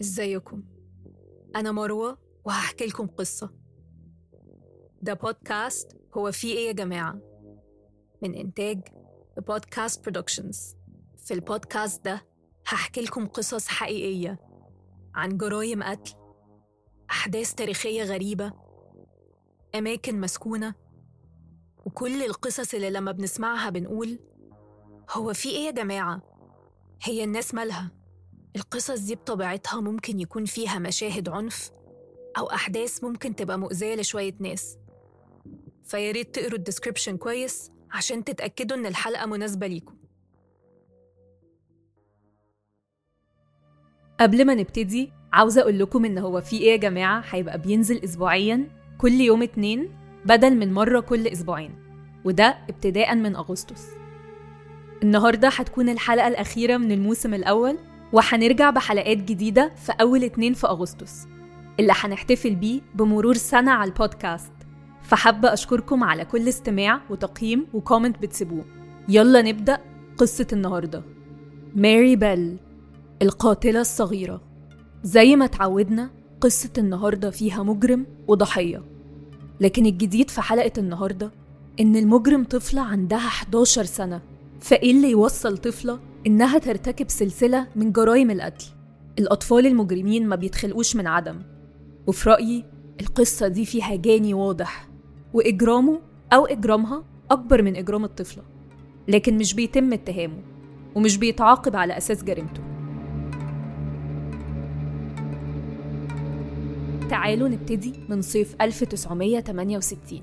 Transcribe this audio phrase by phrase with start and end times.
[0.00, 0.62] ازيكم؟
[1.56, 3.50] أنا مروة وهحكي لكم قصة.
[5.02, 7.20] ده بودكاست هو في إيه يا جماعة؟
[8.22, 8.80] من إنتاج
[9.46, 10.76] Podcast Productions
[11.18, 12.26] في البودكاست ده
[12.66, 14.38] هحكي لكم قصص حقيقية
[15.14, 16.14] عن جرايم قتل
[17.10, 18.52] أحداث تاريخية غريبة
[19.74, 20.74] أماكن مسكونة
[21.86, 24.18] وكل القصص اللي لما بنسمعها بنقول
[25.12, 26.22] هو في إيه يا جماعة؟
[27.02, 27.90] هي الناس مالها؟
[28.56, 31.70] القصص دي بطبيعتها ممكن يكون فيها مشاهد عنف
[32.38, 34.78] أو أحداث ممكن تبقى مؤذية لشوية ناس.
[35.84, 39.94] فياريت تقروا الديسكريبشن كويس عشان تتأكدوا إن الحلقة مناسبة ليكم.
[44.20, 48.68] قبل ما نبتدي عاوزة أقول لكم إن هو في إيه يا جماعة؟ هيبقى بينزل أسبوعيا
[48.98, 51.74] كل يوم اتنين بدل من مرة كل أسبوعين.
[52.24, 53.99] وده ابتداء من أغسطس.
[55.02, 57.78] النهاردة هتكون الحلقة الأخيرة من الموسم الأول
[58.12, 61.26] وهنرجع بحلقات جديدة في أول اتنين في أغسطس.
[61.80, 64.52] اللي هنحتفل بيه بمرور سنة على البودكاست.
[65.02, 68.64] فحابة أشكركم على كل استماع وتقييم وكومنت بتسيبوه.
[69.08, 69.78] يلا نبدأ
[70.18, 71.02] قصة النهاردة.
[71.74, 72.56] ماري بيل
[73.22, 74.40] القاتلة الصغيرة.
[75.02, 78.82] زي ما اتعودنا قصة النهاردة فيها مجرم وضحية.
[79.60, 81.30] لكن الجديد في حلقة النهاردة
[81.80, 84.20] إن المجرم طفلة عندها 11 سنة.
[84.60, 88.66] فإيه اللي يوصل طفلة إنها ترتكب سلسلة من جرائم القتل؟
[89.18, 91.42] الأطفال المجرمين ما بيتخلقوش من عدم.
[92.06, 92.64] وفي رأيي
[93.00, 94.88] القصة دي فيها جاني واضح.
[95.34, 96.00] وإجرامه
[96.32, 98.42] أو إجرامها أكبر من إجرام الطفلة.
[99.08, 100.42] لكن مش بيتم اتهامه.
[100.94, 102.62] ومش بيتعاقب على أساس جريمته.
[107.10, 110.22] تعالوا نبتدي من صيف 1968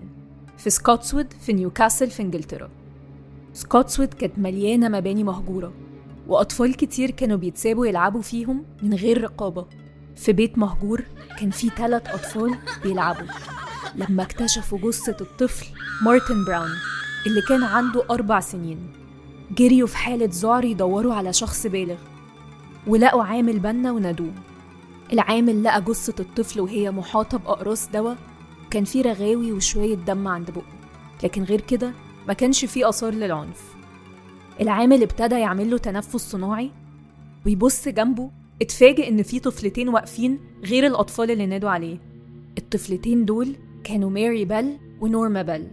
[0.58, 2.70] في سكوتسوود في نيوكاسل في إنجلترا.
[3.58, 5.74] سكوتسوود كانت مليانة مباني مهجورة
[6.28, 9.66] وأطفال كتير كانوا بيتسابوا يلعبوا فيهم من غير رقابة.
[10.16, 11.04] في بيت مهجور
[11.40, 13.28] كان في ثلاث أطفال بيلعبوا.
[13.96, 15.66] لما اكتشفوا جثة الطفل
[16.02, 16.70] مارتن براون
[17.28, 18.94] اللي كان عنده أربع سنين
[19.52, 21.98] جريوا في حالة ذعر يدوروا على شخص بالغ
[22.88, 24.34] ولقوا عامل بنا ونادوه
[25.14, 28.18] العامل لقى جثة الطفل وهي محاطة بأقراص دواء
[28.70, 30.66] كان في رغاوي وشوية دم عند بقه.
[31.24, 31.94] لكن غير كده
[32.28, 33.76] ما كانش فيه آثار للعنف.
[34.62, 36.72] العامل ابتدى يعمل له تنفس صناعي
[37.46, 41.98] ويبص جنبه اتفاجئ إن في طفلتين واقفين غير الأطفال اللي نادوا عليه.
[42.58, 45.68] الطفلتين دول كانوا ماري بيل ونورما بيل.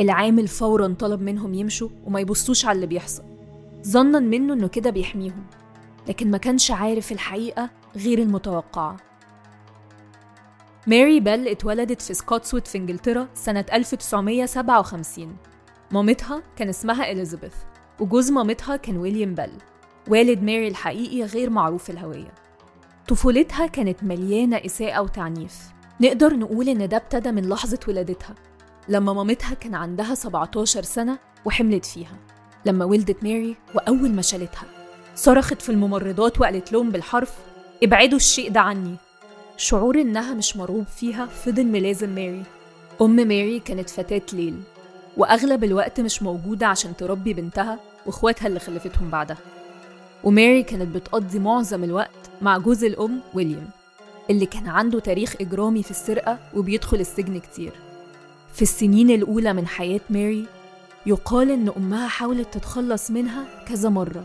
[0.00, 3.22] العامل فورا طلب منهم يمشوا وما يبصوش على اللي بيحصل.
[3.86, 5.46] ظنا منه إنه كده بيحميهم
[6.08, 8.96] لكن ما كانش عارف الحقيقة غير المتوقعة.
[10.86, 15.36] ماري بيل اتولدت في سكوتسوود في إنجلترا سنة 1957
[15.90, 17.54] مامتها كان اسمها إليزابيث
[18.00, 19.50] وجوز مامتها كان ويليام بيل
[20.08, 22.34] والد ماري الحقيقي غير معروف الهوية.
[23.08, 25.58] طفولتها كانت مليانة إساءة وتعنيف.
[26.00, 28.34] نقدر نقول إن ده ابتدى من لحظة ولادتها
[28.88, 32.16] لما مامتها كان عندها 17 سنة وحملت فيها.
[32.66, 34.64] لما ولدت ماري وأول ما شالتها
[35.14, 37.34] صرخت في الممرضات وقالت لهم بالحرف
[37.82, 38.96] ابعدوا الشيء ده عني.
[39.56, 42.42] شعور إنها مش مرغوب فيها فضل ملازم ماري.
[43.00, 44.60] أم ماري كانت فتاة ليل.
[45.18, 49.36] وأغلب الوقت مش موجودة عشان تربي بنتها وإخواتها اللي خلفتهم بعدها.
[50.24, 53.68] وماري كانت بتقضي معظم الوقت مع جوز الأم ويليام
[54.30, 57.72] اللي كان عنده تاريخ إجرامي في السرقة وبيدخل السجن كتير.
[58.54, 60.46] في السنين الأولى من حياة ماري
[61.06, 64.24] يقال إن أمها حاولت تتخلص منها كذا مرة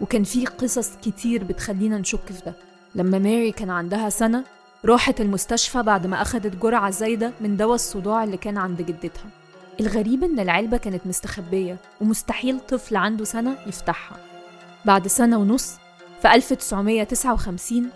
[0.00, 2.54] وكان في قصص كتير بتخلينا نشك في ده.
[2.94, 4.44] لما ماري كان عندها سنة
[4.84, 9.41] راحت المستشفى بعد ما أخدت جرعة زايدة من دواء الصداع اللي كان عند جدتها.
[9.80, 14.16] الغريب إن العلبة كانت مستخبية ومستحيل طفل عنده سنة يفتحها.
[14.84, 15.76] بعد سنة ونص
[16.22, 17.90] في 1959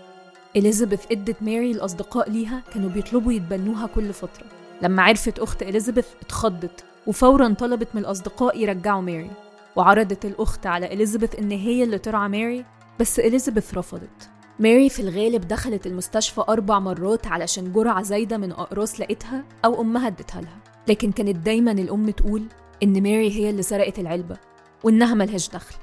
[0.55, 4.45] إليزابيث إدت ماري الأصدقاء ليها كانوا بيطلبوا يتبنوها كل فترة.
[4.81, 9.31] لما عرفت أخت إليزابيث اتخضت وفورا طلبت من الأصدقاء يرجعوا ماري.
[9.75, 12.65] وعرضت الأخت على إليزابيث إن هي اللي ترعى ماري
[12.99, 14.29] بس إليزابيث رفضت.
[14.59, 20.07] ماري في الغالب دخلت المستشفى أربع مرات علشان جرعة زايدة من أقراص لقيتها أو أمها
[20.07, 20.66] ادتها لها.
[20.89, 22.43] لكن كانت دايما الأم تقول
[22.83, 24.37] إن ماري هي اللي سرقت العلبة
[24.83, 25.75] وإنها ملهاش دخل.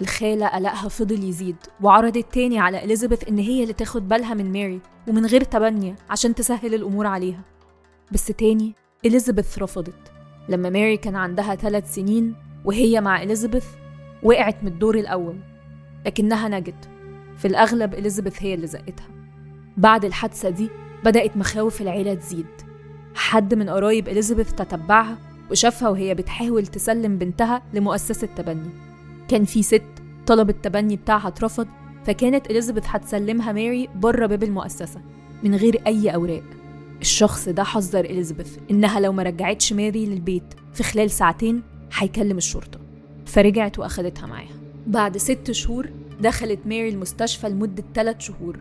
[0.00, 4.80] الخالة قلقها فضل يزيد وعرضت تاني على إليزابيث إن هي اللي تاخد بالها من ماري
[5.08, 7.40] ومن غير تبني عشان تسهل الأمور عليها.
[8.12, 8.74] بس تاني
[9.06, 10.12] إليزابيث رفضت.
[10.48, 13.66] لما ماري كان عندها ثلاث سنين وهي مع إليزابيث
[14.22, 15.36] وقعت من الدور الأول
[16.06, 16.88] لكنها نجت.
[17.38, 19.08] في الأغلب إليزابيث هي اللي زقتها.
[19.76, 20.68] بعد الحادثة دي
[21.04, 22.46] بدأت مخاوف العيلة تزيد.
[23.14, 25.18] حد من قرايب إليزابيث تتبعها
[25.50, 28.70] وشافها وهي بتحاول تسلم بنتها لمؤسسة تبني.
[29.28, 29.82] كان في ست
[30.26, 31.68] طلب التبني بتاعها اترفض
[32.06, 35.00] فكانت إليزابيث هتسلمها ماري بره باب المؤسسة
[35.42, 36.42] من غير أي أوراق.
[37.00, 41.62] الشخص ده حذر إليزابيث إنها لو ما رجعتش ماري للبيت في خلال ساعتين
[41.98, 42.80] هيكلم الشرطة.
[43.26, 44.56] فرجعت وأخدتها معاها.
[44.86, 45.90] بعد ست شهور
[46.20, 48.60] دخلت ماري المستشفى لمدة ثلاث شهور.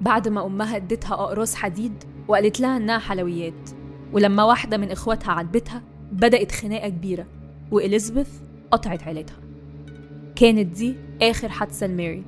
[0.00, 1.92] بعد ما أمها ادتها أقراص حديد
[2.28, 3.70] وقالت لها إنها حلويات.
[4.12, 5.82] ولما واحدة من إخواتها عاتبتها
[6.12, 7.26] بدأت خناقة كبيرة
[7.70, 8.28] وإليزابيث
[8.70, 9.36] قطعت عيلتها.
[10.36, 12.22] كانت دي آخر حادثة لماري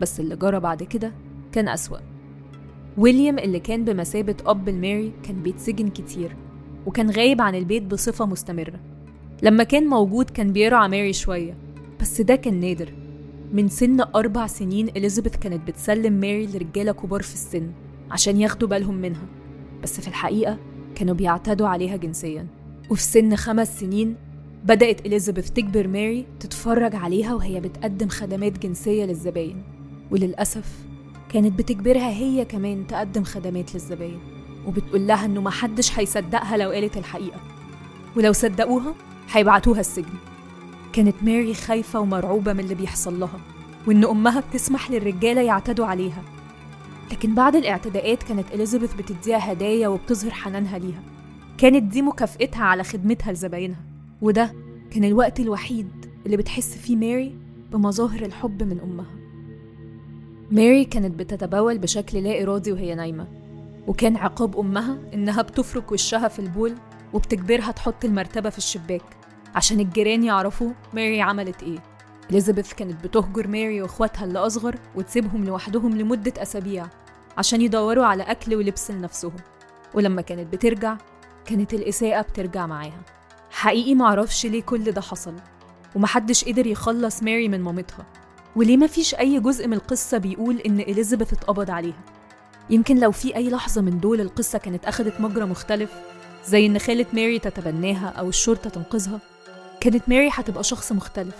[0.00, 1.12] بس اللي جرى بعد كده
[1.52, 1.98] كان أسوأ.
[2.98, 6.36] ويليام اللي كان بمثابة أب لماري كان بيتسجن كتير
[6.86, 8.80] وكان غايب عن البيت بصفة مستمرة.
[9.42, 11.56] لما كان موجود كان بيرعى ماري شوية
[12.00, 12.92] بس ده كان نادر.
[13.52, 17.72] من سن أربع سنين إليزابيث كانت بتسلم ماري لرجالة كبار في السن
[18.10, 19.26] عشان ياخدوا بالهم منها.
[19.82, 20.58] بس في الحقيقة
[21.00, 22.46] كانوا بيعتدوا عليها جنسيا.
[22.90, 24.16] وفي سن خمس سنين
[24.64, 29.62] بدأت إليزابيث تجبر ماري تتفرج عليها وهي بتقدم خدمات جنسية للزباين.
[30.10, 30.72] وللأسف
[31.32, 34.18] كانت بتجبرها هي كمان تقدم خدمات للزباين.
[34.66, 37.40] وبتقول لها إنه محدش هيصدقها لو قالت الحقيقة.
[38.16, 38.94] ولو صدقوها
[39.32, 40.18] هيبعتوها السجن.
[40.92, 43.40] كانت ماري خايفة ومرعوبة من اللي بيحصل لها.
[43.86, 46.22] وإن أمها بتسمح للرجالة يعتدوا عليها.
[47.12, 51.02] لكن بعد الاعتداءات كانت إليزابيث بتديها هدايا وبتظهر حنانها ليها.
[51.58, 53.84] كانت دي مكافئتها على خدمتها لزباينها.
[54.22, 54.52] وده
[54.90, 55.90] كان الوقت الوحيد
[56.26, 57.36] اللي بتحس فيه ماري
[57.72, 59.14] بمظاهر الحب من أمها.
[60.50, 63.26] ماري كانت بتتبول بشكل لا إرادي وهي نايمة.
[63.86, 66.74] وكان عقاب أمها إنها بتفرك وشها في البول
[67.12, 69.02] وبتجبرها تحط المرتبة في الشباك
[69.54, 71.78] عشان الجيران يعرفوا ماري عملت إيه.
[72.30, 76.86] إليزابيث كانت بتهجر ماري وإخواتها اللي أصغر وتسيبهم لوحدهم لمدة أسابيع.
[77.40, 79.36] عشان يدوروا على أكل ولبس لنفسهم.
[79.94, 80.96] ولما كانت بترجع
[81.46, 83.02] كانت الإساءة بترجع معاها.
[83.50, 85.34] حقيقي معرفش ليه كل ده حصل
[85.96, 88.06] ومحدش قدر يخلص ماري من مامتها.
[88.56, 92.00] وليه مفيش أي جزء من القصة بيقول إن إليزابيث اتقبض عليها؟
[92.70, 95.90] يمكن لو في أي لحظة من دول القصة كانت أخدت مجرى مختلف
[96.46, 99.20] زي إن خالة ماري تتبناها أو الشرطة تنقذها
[99.80, 101.36] كانت ماري هتبقى شخص مختلف.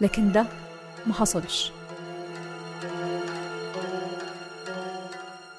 [0.00, 0.46] لكن ده
[1.06, 1.72] ما حصلش.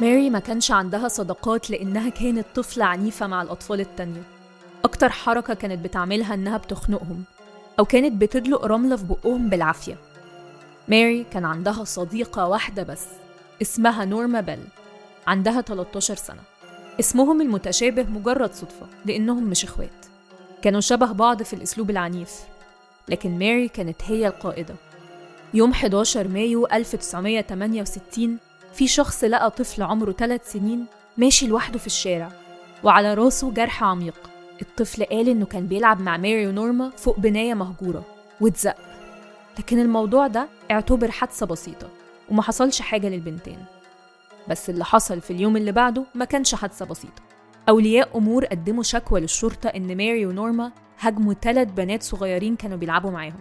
[0.03, 4.23] ماري ما كانش عندها صداقات لأنها كانت طفلة عنيفة مع الأطفال التانية.
[4.83, 7.23] أكتر حركة كانت بتعملها إنها بتخنقهم
[7.79, 9.97] أو كانت بتدلق رملة في بقهم بالعافية.
[10.87, 13.05] ماري كان عندها صديقة واحدة بس
[13.61, 14.63] اسمها نورما بيل
[15.27, 16.41] عندها 13 سنة.
[16.99, 20.05] اسمهم المتشابه مجرد صدفة لأنهم مش إخوات.
[20.61, 22.31] كانوا شبه بعض في الأسلوب العنيف
[23.09, 24.75] لكن ماري كانت هي القائدة.
[25.53, 28.37] يوم 11 مايو 1968
[28.73, 30.85] في شخص لقى طفل عمره 3 سنين
[31.17, 32.31] ماشي لوحده في الشارع
[32.83, 34.29] وعلى راسه جرح عميق.
[34.61, 38.05] الطفل قال إنه كان بيلعب مع ماري ونورما فوق بناية مهجورة
[38.41, 38.75] واتزق.
[39.59, 41.89] لكن الموضوع ده اعتبر حادثة بسيطة
[42.29, 43.65] وما حصلش حاجة للبنتين.
[44.49, 47.21] بس اللي حصل في اليوم اللي بعده ما كانش حادثة بسيطة.
[47.69, 53.39] أولياء أمور قدموا شكوى للشرطة إن ماري ونورما هاجموا ثلاث بنات صغيرين كانوا بيلعبوا معاهم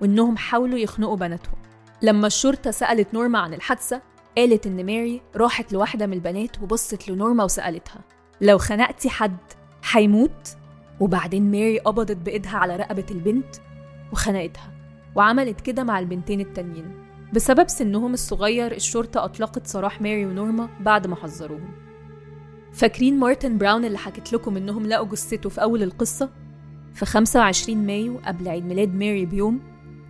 [0.00, 1.56] وإنهم حاولوا يخنقوا بناتهم.
[2.02, 4.02] لما الشرطة سألت نورما عن الحادثة
[4.36, 8.00] قالت إن ماري راحت لواحدة من البنات وبصت لنورما وسألتها
[8.40, 9.36] لو خنقتي حد
[9.92, 10.56] هيموت؟
[11.00, 13.56] وبعدين ماري قبضت بإيدها على رقبة البنت
[14.12, 14.72] وخنقتها
[15.14, 17.06] وعملت كده مع البنتين التانيين.
[17.34, 21.68] بسبب سنهم الصغير الشرطة أطلقت سراح ماري ونورما بعد ما حذروهم.
[22.72, 26.30] فاكرين مارتن براون اللي حكيت لكم إنهم لقوا جثته في أول القصة؟
[26.94, 29.60] في 25 مايو قبل عيد ميلاد ماري بيوم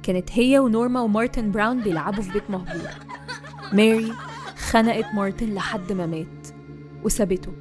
[0.03, 3.06] كانت هي ونورما ومارتن براون بيلعبوا في بيت مهجور.
[3.73, 4.13] ماري
[4.57, 6.49] خنقت مارتن لحد ما مات
[7.05, 7.53] وسابته.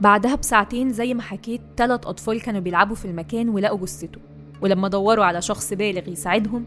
[0.00, 4.20] بعدها بساعتين زي ما حكيت تلات أطفال كانوا بيلعبوا في المكان ولقوا جثته.
[4.62, 6.64] ولما دوروا على شخص بالغ يساعدهم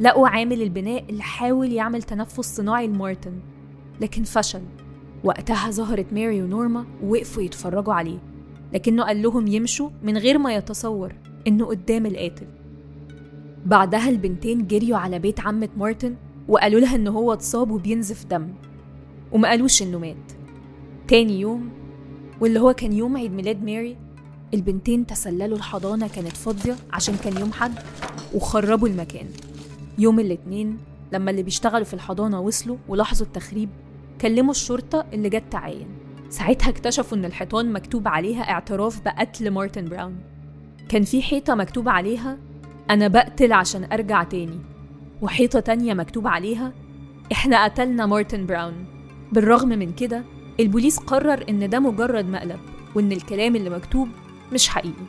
[0.00, 3.32] لقوا عامل البناء اللي حاول يعمل تنفس صناعي لمارتن.
[4.00, 4.62] لكن فشل.
[5.24, 8.18] وقتها ظهرت ماري ونورما ووقفوا يتفرجوا عليه.
[8.72, 11.12] لكنه قال لهم يمشوا من غير ما يتصور
[11.46, 12.46] إنه قدام القاتل.
[13.66, 16.16] بعدها البنتين جريوا على بيت عمة مارتن
[16.50, 18.48] وقالوا لها إن هو اتصاب وبينزف دم
[19.32, 20.32] وما قالوش إنه مات.
[21.08, 21.70] تاني يوم
[22.40, 23.96] واللي هو كان يوم عيد ميلاد ماري
[24.54, 27.74] البنتين تسللوا الحضانة كانت فاضية عشان كان يوم حد
[28.34, 29.26] وخربوا المكان.
[29.98, 30.78] يوم الاتنين
[31.12, 33.68] لما اللي بيشتغلوا في الحضانة وصلوا ولاحظوا التخريب
[34.20, 35.86] كلموا الشرطة اللي جت تعاين.
[36.30, 40.16] ساعتها اكتشفوا إن الحيطان مكتوب عليها اعتراف بقتل مارتن براون.
[40.88, 42.38] كان في حيطة مكتوب عليها
[42.90, 44.60] أنا بقتل عشان أرجع تاني.
[45.22, 46.72] وحيطة تانية مكتوب عليها
[47.32, 48.84] إحنا قتلنا مارتن براون.
[49.32, 50.24] بالرغم من كده
[50.60, 52.60] البوليس قرر إن ده مجرد مقلب
[52.94, 54.08] وإن الكلام اللي مكتوب
[54.52, 55.04] مش حقيقي.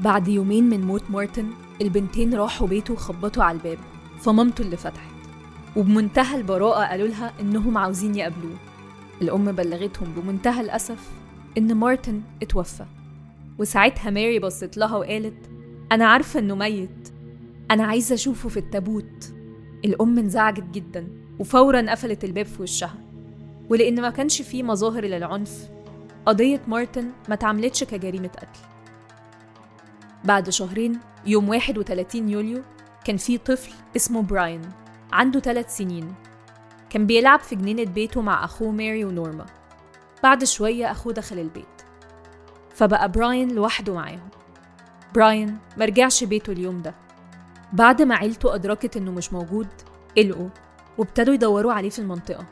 [0.00, 1.46] بعد يومين من موت مارتن
[1.80, 3.78] البنتين راحوا بيته وخبطوا على الباب
[4.20, 5.16] فمامته اللي فتحت.
[5.76, 8.56] وبمنتهى البراءة قالوا لها إنهم عاوزين يقابلوه.
[9.22, 11.10] الأم بلغتهم بمنتهى الأسف
[11.58, 12.84] إن مارتن اتوفى.
[13.58, 15.50] وساعتها ماري بصت لها وقالت
[15.92, 17.08] أنا عارفة إنه ميت.
[17.70, 19.32] أنا عايزة أشوفه في التابوت.
[19.86, 22.94] الأم انزعجت جدا وفورا قفلت الباب في وشها.
[23.70, 25.68] ولأن ما كانش فيه مظاهر للعنف
[26.26, 28.60] قضية مارتن ما اتعملتش كجريمة قتل.
[30.24, 32.62] بعد شهرين يوم 31 يوليو
[33.04, 34.62] كان في طفل اسمه براين
[35.12, 36.14] عنده ثلاث سنين.
[36.90, 39.46] كان بيلعب في جنينة بيته مع أخوه ماري ونورما.
[40.22, 41.82] بعد شوية أخوه دخل البيت.
[42.74, 44.28] فبقى براين لوحده معاهم.
[45.14, 46.94] براين مرجعش بيته اليوم ده.
[47.76, 49.68] بعد ما عيلته أدركت إنه مش موجود
[50.16, 50.48] قلقوا
[50.98, 52.46] وابتدوا يدوروا عليه في المنطقة.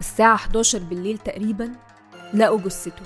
[0.00, 1.72] الساعة 11 بالليل تقريبا
[2.34, 3.02] لقوا جثته.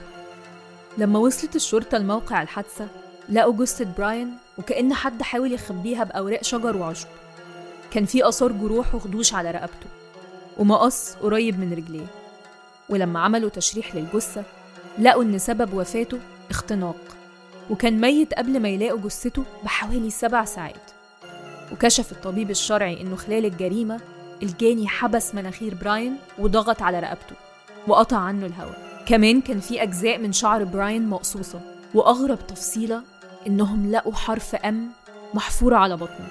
[0.98, 2.88] لما وصلت الشرطة لموقع الحادثة
[3.28, 7.08] لقوا جثة براين وكأن حد حاول يخبيها بأوراق شجر وعشب.
[7.90, 9.86] كان في آثار جروح وخدوش على رقبته
[10.58, 12.06] ومقص قريب من رجليه.
[12.88, 14.44] ولما عملوا تشريح للجثة
[14.98, 16.18] لقوا إن سبب وفاته
[16.50, 17.16] اختناق
[17.70, 21.01] وكان ميت قبل ما يلاقوا جثته بحوالي سبع ساعات.
[21.72, 24.00] وكشف الطبيب الشرعي إنه خلال الجريمة
[24.42, 27.36] الجاني حبس مناخير براين وضغط على رقبته
[27.88, 29.04] وقطع عنه الهواء.
[29.06, 31.60] كمان كان في أجزاء من شعر براين مقصوصة
[31.94, 33.02] وأغرب تفصيلة
[33.46, 34.90] إنهم لقوا حرف أم
[35.34, 36.28] محفورة على بطنه.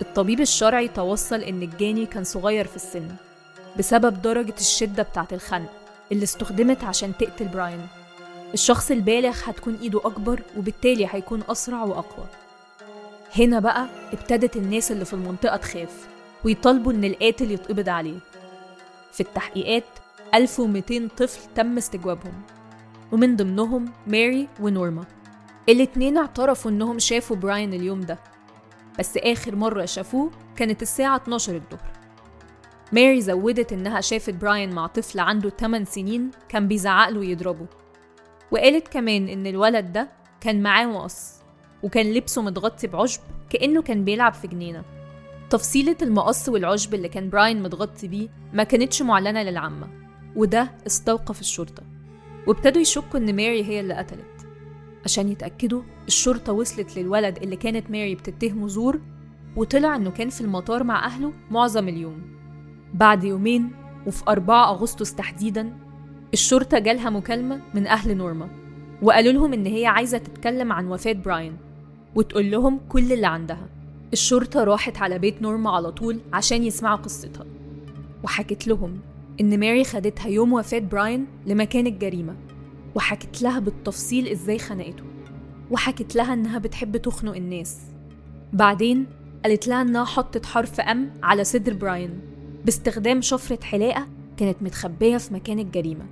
[0.00, 3.08] الطبيب الشرعي توصل إن الجاني كان صغير في السن
[3.78, 5.70] بسبب درجة الشدة بتاعة الخنق
[6.12, 7.86] اللي استخدمت عشان تقتل براين.
[8.54, 12.26] الشخص البالغ هتكون إيده أكبر وبالتالي هيكون أسرع وأقوى.
[13.36, 16.08] هنا بقى ابتدت الناس اللي في المنطقة تخاف
[16.44, 18.18] ويطالبوا إن القاتل يتقبض عليه.
[19.12, 19.84] في التحقيقات
[20.34, 22.42] 1200 طفل تم استجوابهم
[23.12, 25.04] ومن ضمنهم ماري ونورما.
[25.68, 28.18] الاتنين اعترفوا إنهم شافوا براين اليوم ده
[28.98, 31.88] بس آخر مرة شافوه كانت الساعة 12 الظهر.
[32.92, 37.66] ماري زودت إنها شافت براين مع طفل عنده 8 سنين كان بيزعق له ويضربه
[38.50, 40.08] وقالت كمان إن الولد ده
[40.40, 41.37] كان معاه مقص.
[41.82, 43.20] وكان لبسه متغطي بعشب
[43.50, 44.84] كأنه كان بيلعب في جنينة.
[45.50, 49.88] تفصيلة المقص والعشب اللي كان براين متغطي بيه ما كانتش معلنة للعامة
[50.36, 51.82] وده استوقف الشرطة.
[52.46, 54.46] وابتدوا يشكوا إن ماري هي اللي قتلت.
[55.04, 59.00] عشان يتأكدوا الشرطة وصلت للولد اللي كانت ماري بتتهمه زور
[59.56, 62.22] وطلع إنه كان في المطار مع أهله معظم اليوم.
[62.94, 63.70] بعد يومين
[64.06, 65.76] وفي 4 أغسطس تحديدا
[66.32, 68.48] الشرطة جالها مكالمة من أهل نورما
[69.02, 71.56] وقالوا لهم إن هي عايزة تتكلم عن وفاة براين.
[72.14, 73.68] وتقول لهم كل اللي عندها.
[74.12, 77.46] الشرطة راحت على بيت نورما على طول عشان يسمعوا قصتها.
[78.24, 78.98] وحكت لهم
[79.40, 82.36] إن ماري خدتها يوم وفاة براين لمكان الجريمة.
[82.94, 85.04] وحكت لها بالتفصيل إزاي خنقته.
[85.70, 87.78] وحكت لها إنها بتحب تخنق الناس.
[88.52, 89.06] بعدين
[89.44, 92.20] قالت لها إنها حطت حرف M على صدر براين.
[92.64, 96.06] باستخدام شفرة حلاقة كانت متخبية في مكان الجريمة.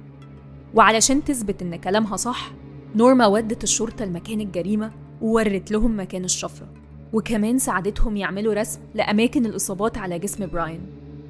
[0.75, 2.53] وعلشان تثبت إن كلامها صح
[2.95, 6.67] نورما ودت الشرطة لمكان الجريمة وورت لهم مكان الشفرة.
[7.13, 10.81] وكمان ساعدتهم يعملوا رسم لأماكن الإصابات على جسم براين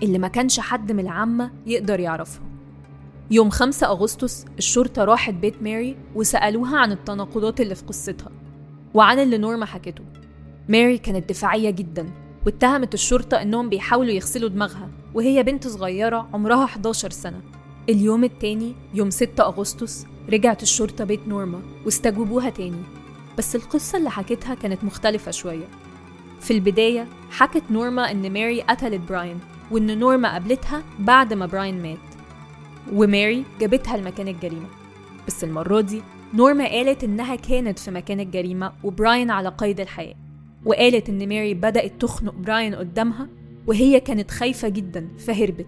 [0.03, 2.43] اللي ما كانش حد من العامة يقدر يعرفها.
[3.31, 8.31] يوم 5 أغسطس الشرطة راحت بيت ماري وسألوها عن التناقضات اللي في قصتها
[8.95, 10.05] وعن اللي نورما حكته.
[10.69, 12.07] ماري كانت دفاعية جدا
[12.47, 17.41] واتهمت الشرطة إنهم بيحاولوا يغسلوا دماغها وهي بنت صغيرة عمرها 11 سنة.
[17.89, 22.83] اليوم التاني يوم 6 أغسطس رجعت الشرطة بيت نورما واستجوبوها تاني.
[23.39, 25.67] بس القصة اللي حكتها كانت مختلفة شوية.
[26.41, 29.39] في البداية حكت نورما إن ماري قتلت براين
[29.71, 31.99] وإن نورما قابلتها بعد ما براين مات.
[32.93, 34.67] وماري جابتها لمكان الجريمة.
[35.27, 36.03] بس المرة دي
[36.35, 40.15] نورما قالت إنها كانت في مكان الجريمة وبراين على قيد الحياة.
[40.65, 43.29] وقالت إن ماري بدأت تخنق براين قدامها
[43.67, 45.67] وهي كانت خايفة جدا فهربت.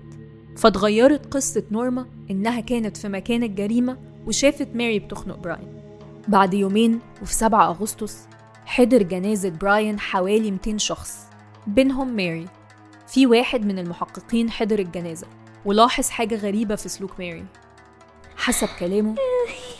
[0.56, 3.96] فاتغيرت قصة نورما إنها كانت في مكان الجريمة
[4.26, 5.78] وشافت ماري بتخنق براين.
[6.28, 8.28] بعد يومين وفي 7 أغسطس
[8.66, 11.26] حضر جنازة براين حوالي 200 شخص
[11.66, 12.46] بينهم ماري.
[13.06, 15.26] في واحد من المحققين حضر الجنازة
[15.64, 17.44] ولاحظ حاجة غريبة في سلوك ماري.
[18.36, 19.14] حسب كلامه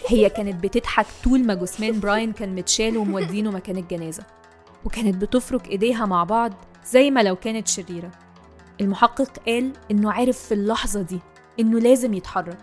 [0.09, 4.25] هي كانت بتضحك طول ما جثمان براين كان متشال ومودينه مكان الجنازة
[4.85, 6.53] وكانت بتفرك إيديها مع بعض
[6.87, 8.11] زي ما لو كانت شريرة.
[8.81, 11.21] المحقق قال إنه عرف في اللحظة دي
[11.61, 12.59] إنه لازم يتحرك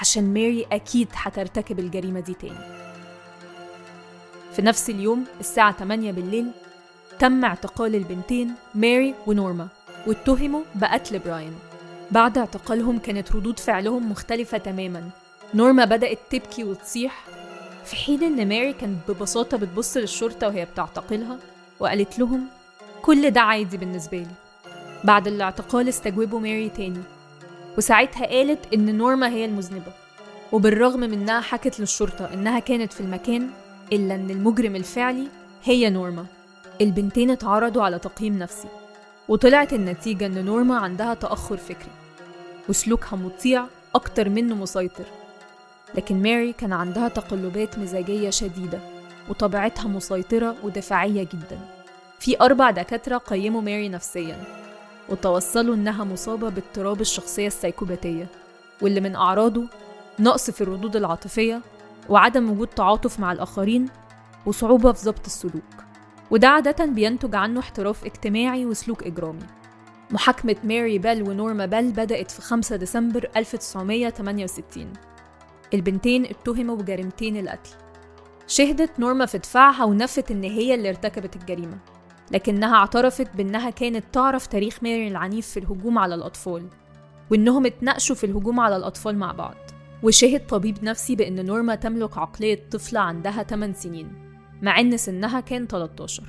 [0.00, 2.81] عشان ماري أكيد هترتكب الجريمة دي تاني.
[4.56, 6.50] في نفس اليوم الساعة 8 بالليل
[7.18, 9.68] تم اعتقال البنتين ماري ونورما
[10.06, 11.54] واتهموا بقتل براين.
[12.10, 15.08] بعد اعتقالهم كانت ردود فعلهم مختلفة تماما.
[15.54, 17.24] نورما بدأت تبكي وتصيح
[17.84, 21.38] في حين إن ماري كانت ببساطة بتبص للشرطة وهي بتعتقلها
[21.80, 22.46] وقالت لهم
[23.02, 24.26] كل ده عادي بالنسبة لي.
[25.04, 27.02] بعد الاعتقال استجوبوا ماري تاني
[27.78, 29.92] وساعتها قالت إن نورما هي المذنبة
[30.52, 33.50] وبالرغم من إنها حكت للشرطة إنها كانت في المكان
[33.92, 35.28] إلا إن المجرم الفعلي
[35.64, 36.26] هي نورما.
[36.80, 38.68] البنتين اتعرضوا على تقييم نفسي
[39.28, 41.92] وطلعت النتيجة إن نورما عندها تأخر فكري.
[42.68, 45.04] وسلوكها مطيع أكتر منه مسيطر.
[45.94, 48.78] لكن ماري كان عندها تقلبات مزاجية شديدة
[49.28, 51.58] وطبيعتها مسيطرة ودفاعية جدا.
[52.20, 54.44] في أربع دكاترة قيموا ماري نفسيا
[55.08, 58.26] وتوصلوا إنها مصابة باضطراب الشخصية السيكوباتية
[58.82, 59.64] واللي من أعراضه
[60.18, 61.60] نقص في الردود العاطفية
[62.08, 63.88] وعدم وجود تعاطف مع الآخرين
[64.46, 65.62] وصعوبة في ضبط السلوك.
[66.30, 69.46] وده عادة بينتج عنه احتراف اجتماعي وسلوك إجرامي.
[70.10, 74.92] محاكمة ماري بيل ونورما بيل بدأت في 5 ديسمبر 1968
[75.74, 77.70] البنتين اتهموا بجريمتين القتل.
[78.46, 81.78] شهدت نورما في دفاعها ونفت إن هي اللي ارتكبت الجريمة
[82.30, 86.68] لكنها اعترفت بإنها كانت تعرف تاريخ ماري العنيف في الهجوم على الأطفال
[87.30, 89.54] وإنهم اتناقشوا في الهجوم على الأطفال مع بعض.
[90.02, 94.12] وشهد طبيب نفسي بأن نورما تملك عقلية طفلة عندها 8 سنين
[94.62, 96.22] مع إن سنها كان 13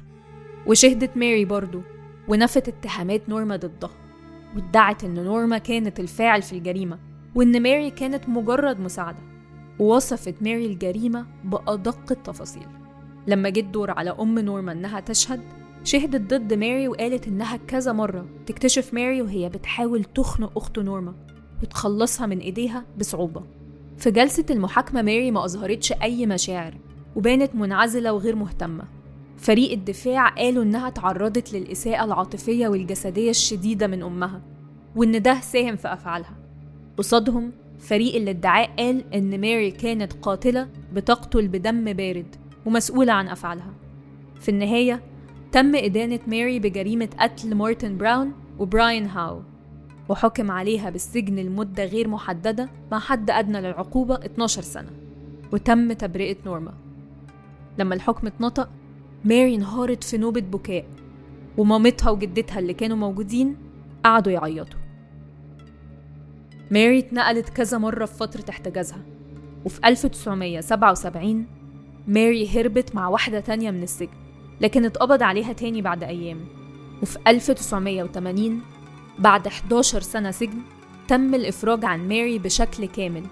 [0.67, 1.81] وشهدت ماري برضو
[2.27, 3.91] ونفت اتهامات نورما ضدها
[4.55, 6.99] وادعت إن نورما كانت الفاعل في الجريمة
[7.35, 9.19] وإن ماري كانت مجرد مساعدة.
[9.79, 12.67] ووصفت ماري الجريمة بأدق التفاصيل.
[13.27, 15.41] لما جه الدور على أم نورما إنها تشهد
[15.83, 21.15] شهدت ضد ماري وقالت إنها كذا مرة تكتشف ماري وهي بتحاول تخنق أخت نورما
[21.63, 23.43] وتخلصها من إيديها بصعوبة.
[24.03, 26.73] في جلسة المحاكمة ماري ما أظهرتش أي مشاعر
[27.15, 28.83] وبانت منعزلة وغير مهتمة.
[29.37, 34.41] فريق الدفاع قالوا إنها تعرضت للإساءة العاطفية والجسدية الشديدة من أمها
[34.95, 36.35] وإن ده ساهم في أفعالها.
[36.97, 43.73] قصادهم فريق الادعاء قال إن ماري كانت قاتلة بتقتل بدم بارد ومسؤولة عن أفعالها.
[44.39, 45.01] في النهاية
[45.51, 49.41] تم إدانة ماري بجريمة قتل مارتن براون وبراين هاو.
[50.09, 54.89] وحكم عليها بالسجن لمدة غير محددة مع حد أدنى للعقوبة 12 سنة
[55.51, 56.73] وتم تبرئة نورما.
[57.77, 58.69] لما الحكم اتنطق
[59.25, 60.85] ماري انهارت في نوبة بكاء
[61.57, 63.55] ومامتها وجدتها اللي كانوا موجودين
[64.03, 64.79] قعدوا يعيطوا.
[66.71, 69.01] ماري اتنقلت كذا مرة في فترة احتجازها
[69.65, 71.45] وفي 1977
[72.07, 74.23] ماري هربت مع واحدة تانية من السجن
[74.61, 76.45] لكن اتقبض عليها تاني بعد أيام.
[77.01, 78.61] وفي 1980
[79.19, 80.59] بعد 11 سنة سجن
[81.07, 83.23] تم الإفراج عن ماري بشكل كامل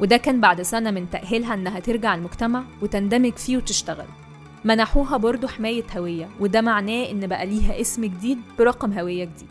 [0.00, 4.06] وده كان بعد سنة من تأهيلها إنها ترجع المجتمع وتندمج فيه وتشتغل.
[4.64, 9.48] منحوها برضه حماية هوية وده معناه إن بقى ليها اسم جديد برقم هوية جديد.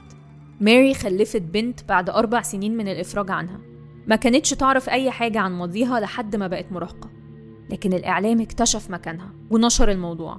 [0.61, 3.59] ماري خلفت بنت بعد أربع سنين من الإفراج عنها.
[4.07, 7.09] ما كانتش تعرف أي حاجة عن ماضيها لحد ما بقت مراهقة.
[7.69, 10.37] لكن الإعلام اكتشف مكانها ونشر الموضوع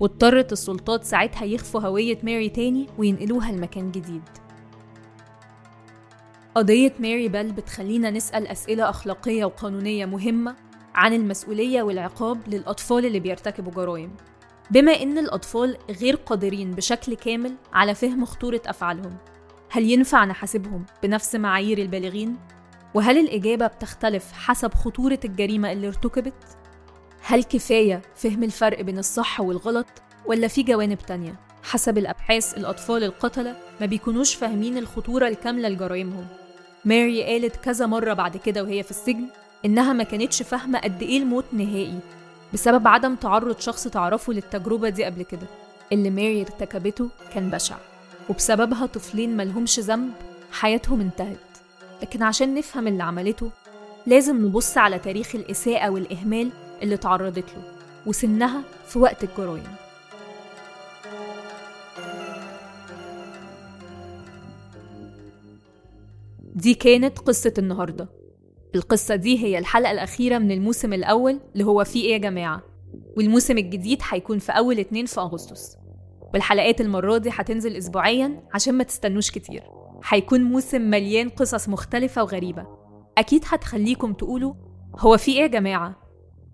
[0.00, 4.22] واضطرت السلطات ساعتها يخفوا هوية ماري تاني وينقلوها لمكان جديد.
[6.58, 10.56] قضية ماري بيل بتخلينا نسأل أسئلة أخلاقية وقانونية مهمة
[10.94, 14.10] عن المسؤولية والعقاب للأطفال اللي بيرتكبوا جرائم
[14.70, 19.16] بما إن الأطفال غير قادرين بشكل كامل على فهم خطورة أفعالهم
[19.70, 22.36] هل ينفع نحاسبهم بنفس معايير البالغين؟
[22.94, 26.44] وهل الإجابة بتختلف حسب خطورة الجريمة اللي ارتكبت؟
[27.22, 29.86] هل كفاية فهم الفرق بين الصح والغلط
[30.26, 36.26] ولا في جوانب تانية؟ حسب الأبحاث الأطفال القتلة ما بيكونوش فاهمين الخطورة الكاملة لجرائمهم
[36.84, 39.26] ماري قالت كذا مرة بعد كده وهي في السجن
[39.64, 41.98] إنها ما كانتش فاهمة قد إيه الموت نهائي
[42.54, 45.46] بسبب عدم تعرض شخص تعرفه للتجربة دي قبل كده
[45.92, 47.76] اللي ماري ارتكبته كان بشع
[48.28, 50.12] وبسببها طفلين ملهمش ذنب
[50.52, 51.38] حياتهم انتهت.
[52.02, 53.50] لكن عشان نفهم اللي عملته
[54.06, 56.50] لازم نبص على تاريخ الإساءة والإهمال
[56.82, 57.62] اللي تعرضت له
[58.06, 59.74] وسنها في وقت الجرائم.
[66.58, 68.08] دي كانت قصة النهاردة.
[68.74, 72.62] القصة دي هي الحلقة الأخيرة من الموسم الأول اللي هو فيه إيه يا جماعة؟
[73.16, 75.76] والموسم الجديد هيكون في أول اتنين في أغسطس.
[76.34, 79.62] والحلقات المرة دي هتنزل أسبوعيا عشان ما تستنوش كتير.
[80.08, 82.66] هيكون موسم مليان قصص مختلفة وغريبة.
[83.18, 84.54] أكيد هتخليكم تقولوا
[84.98, 85.96] هو في إيه يا جماعة؟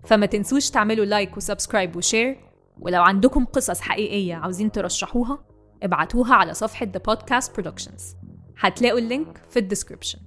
[0.03, 2.37] فما تنسوش تعملوا like و subscribe و share.
[2.79, 5.45] ولو عندكم قصص حقيقية عاوزين ترشحوها
[5.83, 8.24] ابعتوها على صفحة The Podcast Productions.
[8.59, 10.19] هتلاقوا ال link في ال description.